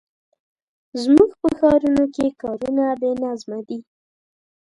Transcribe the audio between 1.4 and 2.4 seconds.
په ښارونو کې